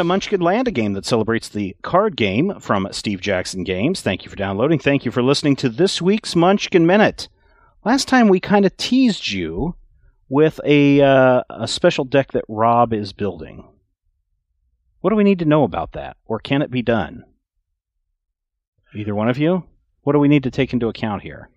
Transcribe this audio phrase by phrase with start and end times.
[0.00, 4.00] To Munchkin Land, a game that celebrates the card game from Steve Jackson Games.
[4.00, 4.78] Thank you for downloading.
[4.78, 7.28] Thank you for listening to this week's Munchkin Minute.
[7.84, 9.76] Last time we kind of teased you
[10.30, 13.68] with a uh, a special deck that Rob is building.
[15.02, 17.22] What do we need to know about that, or can it be done?
[18.94, 19.64] Either one of you.
[20.00, 21.50] What do we need to take into account here?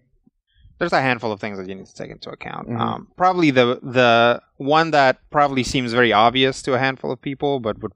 [0.80, 2.68] there's a handful of things that you need to take into account.
[2.68, 2.78] Mhm.
[2.78, 7.62] Um, probably the the one that probably seems very obvious to a handful of people,
[7.62, 7.94] but would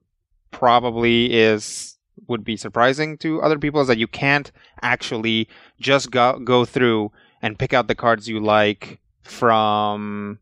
[0.57, 5.47] probably is would be surprising to other people is that you can't actually
[5.79, 7.11] just go go through
[7.43, 10.39] and pick out the cards you like from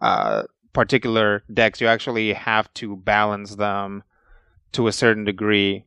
[0.00, 1.80] uh, particular decks.
[1.80, 4.04] You actually have to balance them
[4.72, 5.84] to a certain degree.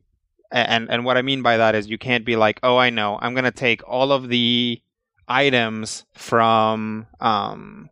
[0.50, 3.18] And and what I mean by that is you can't be like, oh, I know,
[3.22, 4.82] I'm gonna take all of the
[5.26, 7.88] items from um,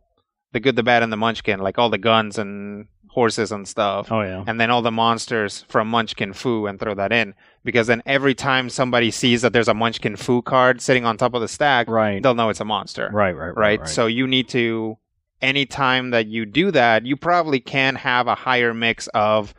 [0.51, 4.09] the good, the bad, and the Munchkin, like all the guns and horses and stuff,
[4.11, 4.43] Oh yeah.
[4.47, 7.33] and then all the monsters from Munchkin Fu and throw that in.
[7.63, 11.33] Because then every time somebody sees that there's a Munchkin Fu card sitting on top
[11.33, 12.23] of the stack, Right.
[12.23, 13.09] they'll know it's a monster.
[13.11, 13.35] Right.
[13.35, 13.55] Right.
[13.55, 13.87] Right.
[13.87, 14.97] So you need to,
[15.41, 19.53] anytime that you do that, you probably can have a higher mix of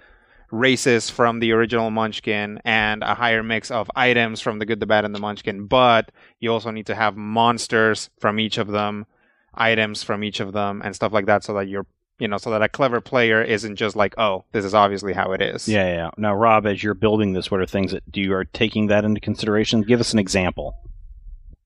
[0.51, 4.87] races from the original Munchkin and a higher mix of items from the Good, the
[4.87, 5.67] Bad, and the Munchkin.
[5.67, 6.11] But
[6.41, 9.07] you also need to have monsters from each of them,
[9.55, 11.87] items from each of them, and stuff like that, so that you're,
[12.23, 15.33] you know, so that a clever player isn't just like, oh, this is obviously how
[15.33, 15.69] it is.
[15.69, 16.11] Yeah, yeah.
[16.17, 19.05] Now, Rob, as you're building this, what are things that do you are taking that
[19.05, 19.83] into consideration?
[19.83, 20.77] Give us an example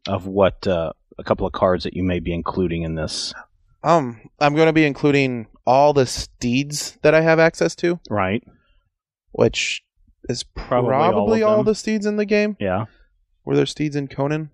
[0.09, 3.35] of what uh, a couple of cards that you may be including in this.
[3.85, 8.43] Um, I'm going to be including all the steeds that I have access to, Right.
[9.33, 9.83] which
[10.31, 12.57] is Probably probably, all all, the steeds in the game.
[12.59, 12.87] Yeah.
[13.45, 14.51] Were there steeds in Conan?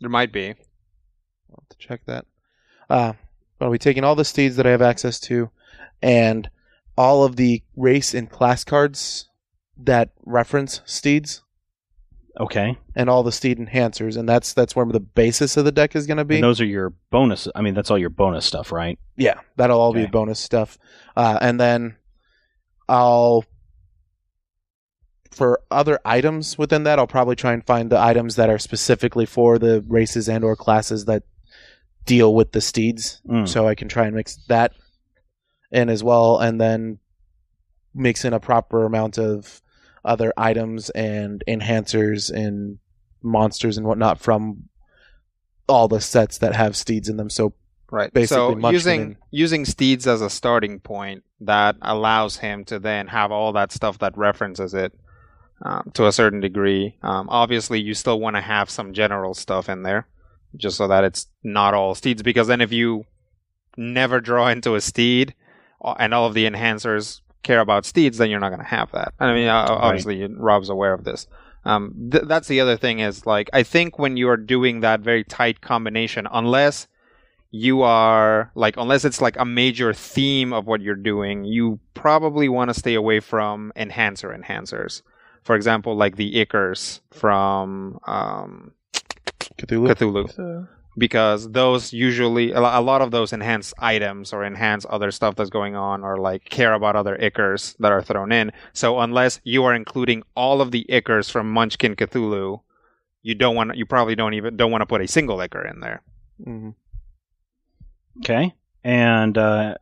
[0.00, 0.48] There might be.
[0.48, 2.24] I'll have to check that.
[2.88, 3.16] Uh, but
[3.62, 5.50] I'll be taking all the steeds that I have access to,
[6.02, 6.50] and
[6.96, 9.28] all of the race and class cards
[9.78, 11.42] that reference steeds,
[12.40, 12.76] Okay.
[12.94, 16.06] and all the steed enhancers, and that's that's where the basis of the deck is
[16.06, 16.36] going to be.
[16.36, 17.48] And those are your bonus.
[17.54, 18.98] I mean, that's all your bonus stuff, right?
[19.16, 20.04] Yeah, that'll all Okay.
[20.04, 20.78] be bonus stuff.
[21.16, 21.96] Uh, and then
[22.88, 23.44] I'll
[25.30, 29.24] for other items within that, I'll probably try and find the items that are specifically
[29.24, 31.22] for the races and or classes that
[32.04, 33.20] deal with the steeds.
[33.28, 33.48] Mm.
[33.48, 34.72] So I can try and mix that
[35.70, 36.98] in as well, and then
[37.94, 39.60] mix in a proper amount of
[40.04, 42.78] other items and enhancers and
[43.22, 44.68] monsters and whatnot from
[45.68, 47.30] all the sets that have steeds in them.
[47.30, 47.54] So
[47.90, 48.12] Right.
[48.12, 53.08] basically so using and- using steeds as a starting point that allows him to then
[53.08, 54.92] have all that stuff that references it
[55.64, 56.96] um, to a certain degree.
[57.02, 60.08] Um, obviously, you still want to have some general stuff in there,
[60.56, 62.22] just so that it's not all steeds.
[62.22, 63.04] Because then, if you
[63.76, 65.34] never draw into a steed
[65.82, 68.90] uh, and all of the enhancers care about steeds, then you're not going to have
[68.92, 69.14] that.
[69.18, 71.26] I mean, uh, obviously, Rob's aware of this.
[71.64, 75.00] Um, th- that's the other thing is like I think when you are doing that
[75.00, 76.88] very tight combination, unless
[77.50, 82.48] you are like unless it's like a major theme of what you're doing, you probably
[82.48, 85.02] want to stay away from enhancer enhancers.
[85.44, 88.72] For example, like the Ickers from um,
[89.58, 89.94] Cthulhu.
[89.94, 90.68] Cthulhu
[90.98, 95.74] because those usually a lot of those enhance items or enhance other stuff that's going
[95.74, 99.74] on or like care about other ickers that are thrown in so unless you are
[99.74, 102.60] including all of the ickers from munchkin cthulhu
[103.22, 105.80] you don't want you probably don't even don't want to put a single icker in
[105.80, 106.02] there
[106.46, 106.74] Mhm.
[108.18, 108.54] Okay.
[108.84, 109.76] And uh,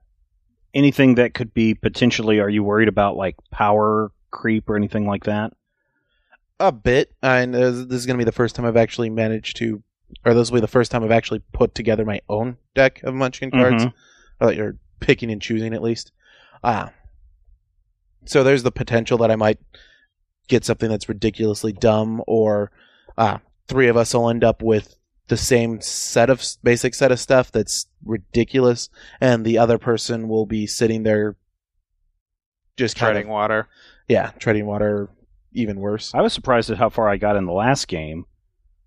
[0.75, 5.25] anything that could be potentially, are you worried about like power creep or anything like
[5.25, 5.53] that?
[6.61, 9.57] A bit, and uh, this is going to be the first time I've actually managed
[9.57, 9.83] to
[10.25, 13.15] or this will be the first time I've actually put together my own deck of
[13.15, 13.85] Munchkin cards.
[13.85, 13.93] Mhm.
[14.41, 16.13] Or you're picking and choosing at least.
[16.65, 16.93] Ah.
[18.25, 19.59] So there's the potential that I might
[20.49, 22.71] get something that's ridiculously dumb, or
[23.17, 24.97] ah, three of us will end up with
[25.29, 28.89] the same set of basic set of stuff that's ridiculous,
[29.21, 31.37] and the other person will be sitting there
[32.77, 33.69] just Treading of water.
[34.09, 35.09] yeah, treading water,
[35.53, 36.13] even worse.
[36.15, 38.27] I was surprised at how far I got in the last game,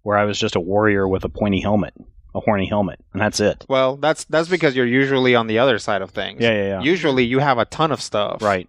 [0.02, 1.94] where I was just a warrior with a pointy helmet,
[2.36, 3.66] a horny helmet, and that's it.
[3.70, 6.42] Well, that's that's because you're usually on the other side of things.
[6.42, 6.82] Yeah, yeah, yeah.
[6.82, 8.42] Usually you have a ton of stuff.
[8.42, 8.68] right.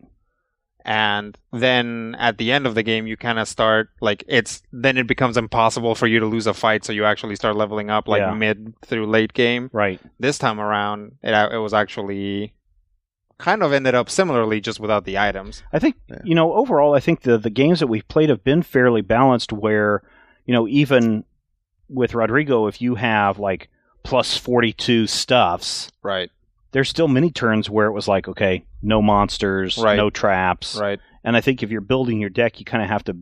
[0.87, 4.99] And then at the end of the game you kind of start like it's then
[4.99, 8.07] it becomes impossible for you to lose a fight so you actually start leveling up
[8.07, 8.35] like Yeah.
[8.35, 9.71] mid through late game.
[9.73, 9.99] Right.
[10.21, 12.53] This time around it it was actually
[13.45, 15.63] kind of ended up similarly just without the items.
[15.73, 16.19] I think Yeah.
[16.25, 19.53] you know overall, I think the the games that we've played have been fairly balanced.
[19.53, 20.03] Where
[20.47, 21.25] you know even
[21.89, 23.69] with Rodrigo, if you have like
[24.03, 26.31] plus forty two stuffs, Right.
[26.73, 29.97] there's still many turns where it was like, okay, no monsters, Right.
[29.97, 30.99] no traps, Right.
[31.23, 33.17] and I think if you're building your deck, you kind of have to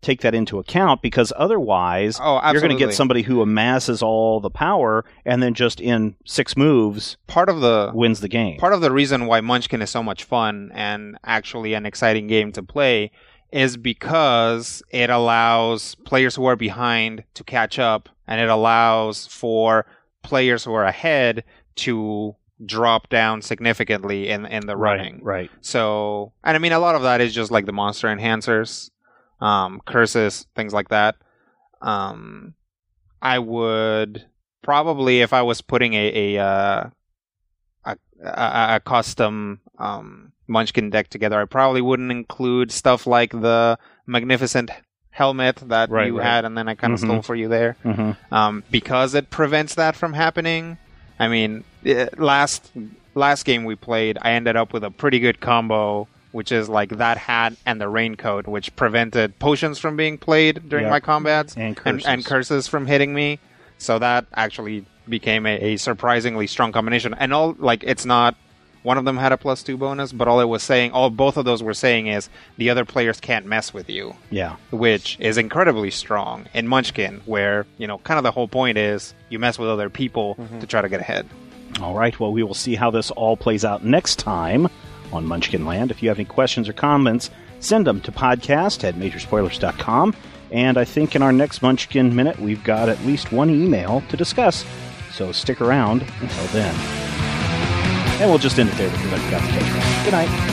[0.00, 2.18] take that into account because otherwise.
[2.20, 2.40] Oh.
[2.50, 6.56] You're going to get somebody who amasses all the power and then just in six
[6.56, 8.58] moves part of the wins the game.
[8.58, 12.52] part of the reason why Munchkin is so much fun and actually an exciting game
[12.52, 13.10] to play
[13.52, 19.86] is because it allows players who are behind to catch up and it allows for
[20.22, 21.44] players who are ahead
[21.74, 25.14] to drop down significantly in in the running.
[25.22, 25.50] right, right.
[25.60, 28.90] So, and I mean, a lot of that is just like the monster enhancers,
[29.42, 31.16] um, curses, things like that.
[31.82, 32.54] Um,
[33.20, 34.24] I would
[34.62, 36.90] probably, if I was putting a a uh,
[37.84, 43.78] a, a, a custom um, Munchkin deck together, I probably wouldn't include stuff like the
[44.06, 44.70] magnificent
[45.10, 46.24] helmet that Right, you right.
[46.24, 47.04] had, and then I kind of Mhm.
[47.04, 50.78] stole for you there hmm um, because it prevents that from happening.
[51.18, 52.70] I mean, eh, last
[53.14, 56.90] last game we played, I ended up with a pretty good combo, which is like
[56.98, 60.90] that hat and the raincoat, which prevented potions from being played during Yeah.
[60.90, 62.06] my combats And and, curses.
[62.06, 63.38] and curses from hitting me.
[63.78, 67.14] So that actually became a, a surprisingly strong combination.
[67.14, 68.34] And all like it's not
[68.84, 71.36] one of them had a plus two bonus, but all it was saying, all both
[71.36, 74.56] of those were saying is the other players can't mess with you Yeah.
[74.72, 79.14] which is incredibly strong in Munchkin, where, you know, kind of the whole point is
[79.28, 80.58] you mess with other people mm-hmm.
[80.60, 81.28] to try to get ahead.
[81.80, 82.18] All right.
[82.18, 84.68] Well, we will see how this all plays out next time
[85.12, 85.90] on Munchkin Land.
[85.90, 87.30] If you have any questions or comments,
[87.60, 90.14] send them to podcast at majorspoilers.com.
[90.50, 94.16] And I think in our next Munchkin Minute, we've got at least one email to
[94.16, 94.64] discuss.
[95.12, 96.74] So stick around until then.
[98.20, 100.04] And we'll just end it there with the got the catch.
[100.04, 100.51] Good night.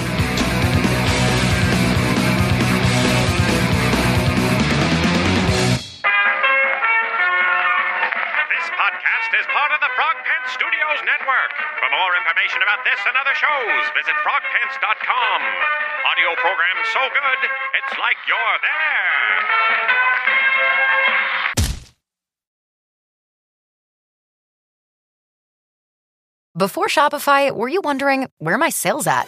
[9.29, 11.51] Podcast is part of the Frog Pants Studios Network.
[11.77, 15.41] For more information about this and other shows, visit frogpants.com.
[16.05, 19.99] Audio program so good, it's like you're there.
[26.57, 29.27] Before Shopify, were you wondering where my sales at?